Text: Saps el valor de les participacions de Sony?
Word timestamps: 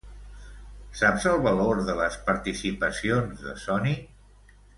Saps 1.01 1.27
el 1.31 1.37
valor 1.47 1.81
de 1.89 1.97
les 1.99 2.17
participacions 2.31 3.45
de 3.45 3.55
Sony? 3.67 3.95